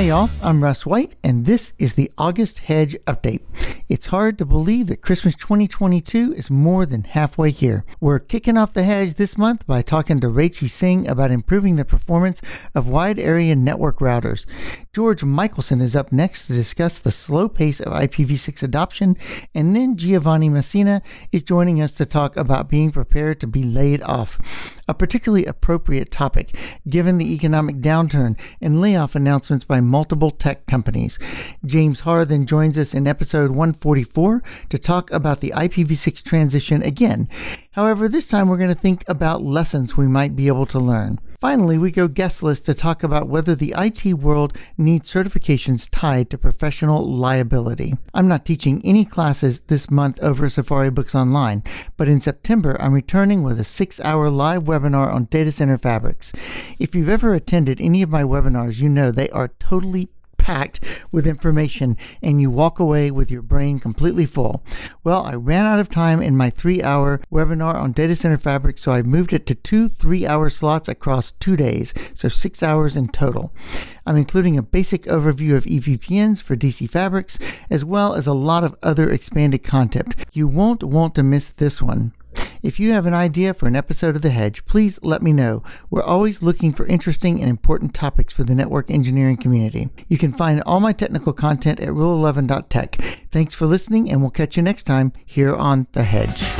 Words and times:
Hi, 0.00 0.06
y'all. 0.06 0.30
I'm 0.40 0.64
Russ 0.64 0.86
White, 0.86 1.16
and 1.22 1.44
this 1.44 1.74
is 1.78 1.92
the 1.92 2.10
August 2.16 2.60
Hedge 2.60 2.96
Update. 3.06 3.42
It's 3.90 4.06
hard 4.06 4.38
to 4.38 4.46
believe 4.46 4.86
that 4.86 5.02
Christmas 5.02 5.36
2022 5.36 6.32
is 6.32 6.48
more 6.48 6.86
than 6.86 7.02
halfway 7.02 7.50
here. 7.50 7.84
We're 8.00 8.18
kicking 8.18 8.56
off 8.56 8.72
the 8.72 8.84
hedge 8.84 9.14
this 9.14 9.36
month 9.36 9.66
by 9.66 9.82
talking 9.82 10.18
to 10.20 10.28
Rachee 10.28 10.70
Singh 10.70 11.06
about 11.06 11.30
improving 11.30 11.76
the 11.76 11.84
performance 11.84 12.40
of 12.74 12.88
wide 12.88 13.18
area 13.18 13.54
network 13.54 13.98
routers. 13.98 14.46
George 14.94 15.22
Michaelson 15.22 15.82
is 15.82 15.94
up 15.94 16.12
next 16.12 16.46
to 16.46 16.54
discuss 16.54 16.98
the 16.98 17.10
slow 17.10 17.46
pace 17.48 17.78
of 17.78 17.92
IPv6 17.92 18.62
adoption, 18.62 19.18
and 19.54 19.76
then 19.76 19.98
Giovanni 19.98 20.48
Messina 20.48 21.02
is 21.30 21.42
joining 21.42 21.82
us 21.82 21.92
to 21.94 22.06
talk 22.06 22.38
about 22.38 22.70
being 22.70 22.90
prepared 22.90 23.38
to 23.40 23.46
be 23.46 23.64
laid 23.64 24.02
off. 24.04 24.38
A 24.88 24.94
particularly 24.94 25.46
appropriate 25.46 26.10
topic 26.10 26.56
given 26.88 27.18
the 27.18 27.34
economic 27.34 27.76
downturn 27.76 28.38
and 28.60 28.80
layoff 28.80 29.14
announcements 29.14 29.64
by 29.64 29.80
multiple 29.90 30.30
tech 30.30 30.66
companies. 30.66 31.18
James 31.66 32.00
Har 32.00 32.24
then 32.24 32.46
joins 32.46 32.78
us 32.78 32.94
in 32.94 33.06
episode 33.06 33.50
144 33.50 34.42
to 34.68 34.78
talk 34.78 35.10
about 35.10 35.40
the 35.40 35.52
IPv6 35.54 36.22
transition 36.22 36.82
again. 36.82 37.28
However, 37.72 38.08
this 38.08 38.28
time 38.28 38.48
we're 38.48 38.56
going 38.56 38.68
to 38.68 38.74
think 38.74 39.04
about 39.08 39.42
lessons 39.42 39.96
we 39.96 40.06
might 40.06 40.36
be 40.36 40.46
able 40.46 40.66
to 40.66 40.78
learn. 40.78 41.18
Finally, 41.40 41.78
we 41.78 41.90
go 41.90 42.06
guestless 42.06 42.60
to 42.60 42.74
talk 42.74 43.02
about 43.02 43.26
whether 43.26 43.54
the 43.54 43.72
IT 43.74 44.04
world 44.12 44.54
needs 44.76 45.10
certifications 45.10 45.88
tied 45.90 46.28
to 46.28 46.36
professional 46.36 47.02
liability. 47.02 47.94
I'm 48.12 48.28
not 48.28 48.44
teaching 48.44 48.82
any 48.84 49.06
classes 49.06 49.60
this 49.60 49.90
month 49.90 50.20
over 50.20 50.50
Safari 50.50 50.90
Books 50.90 51.14
Online, 51.14 51.62
but 51.96 52.08
in 52.08 52.20
September 52.20 52.76
I'm 52.78 52.92
returning 52.92 53.42
with 53.42 53.58
a 53.58 53.64
six 53.64 53.98
hour 54.00 54.28
live 54.28 54.64
webinar 54.64 55.14
on 55.14 55.24
data 55.24 55.50
center 55.50 55.78
fabrics. 55.78 56.30
If 56.78 56.94
you've 56.94 57.08
ever 57.08 57.32
attended 57.32 57.80
any 57.80 58.02
of 58.02 58.10
my 58.10 58.22
webinars, 58.22 58.78
you 58.78 58.90
know 58.90 59.10
they 59.10 59.30
are 59.30 59.48
totally 59.48 60.10
packed 60.40 60.82
with 61.12 61.26
information 61.26 61.96
and 62.22 62.40
you 62.40 62.50
walk 62.50 62.78
away 62.78 63.10
with 63.10 63.30
your 63.30 63.42
brain 63.42 63.78
completely 63.78 64.24
full. 64.24 64.64
Well, 65.04 65.22
I 65.24 65.34
ran 65.34 65.66
out 65.66 65.78
of 65.78 65.90
time 65.90 66.22
in 66.22 66.36
my 66.36 66.48
three 66.48 66.82
hour 66.82 67.20
webinar 67.30 67.74
on 67.74 67.92
data 67.92 68.16
center 68.16 68.38
fabric, 68.38 68.78
so 68.78 68.90
I 68.90 69.02
moved 69.02 69.32
it 69.32 69.46
to 69.46 69.54
two 69.54 69.88
three 69.88 70.26
hour 70.26 70.48
slots 70.48 70.88
across 70.88 71.32
two 71.32 71.56
days, 71.56 71.92
so 72.14 72.28
six 72.28 72.62
hours 72.62 72.96
in 72.96 73.08
total. 73.08 73.52
I'm 74.06 74.16
including 74.16 74.56
a 74.56 74.62
basic 74.62 75.02
overview 75.04 75.56
of 75.56 75.66
EVPNs 75.66 76.42
for 76.42 76.56
DC 76.56 76.88
fabrics, 76.90 77.38
as 77.68 77.84
well 77.84 78.14
as 78.14 78.26
a 78.26 78.32
lot 78.32 78.64
of 78.64 78.74
other 78.82 79.10
expanded 79.10 79.62
content. 79.62 80.14
You 80.32 80.48
won't 80.48 80.82
want 80.82 81.14
to 81.16 81.22
miss 81.22 81.50
this 81.50 81.82
one. 81.82 82.12
If 82.62 82.78
you 82.78 82.92
have 82.92 83.06
an 83.06 83.14
idea 83.14 83.54
for 83.54 83.66
an 83.66 83.76
episode 83.76 84.16
of 84.16 84.22
The 84.22 84.30
Hedge, 84.30 84.66
please 84.66 84.98
let 85.02 85.22
me 85.22 85.32
know. 85.32 85.62
We're 85.88 86.02
always 86.02 86.42
looking 86.42 86.72
for 86.72 86.84
interesting 86.86 87.40
and 87.40 87.48
important 87.48 87.94
topics 87.94 88.34
for 88.34 88.44
the 88.44 88.54
network 88.54 88.90
engineering 88.90 89.38
community. 89.38 89.88
You 90.08 90.18
can 90.18 90.32
find 90.32 90.62
all 90.66 90.80
my 90.80 90.92
technical 90.92 91.32
content 91.32 91.80
at 91.80 91.88
rule11.tech. 91.88 92.96
Thanks 93.30 93.54
for 93.54 93.66
listening, 93.66 94.10
and 94.10 94.20
we'll 94.20 94.30
catch 94.30 94.56
you 94.56 94.62
next 94.62 94.82
time 94.82 95.12
here 95.24 95.54
on 95.54 95.86
The 95.92 96.02
Hedge. 96.02 96.59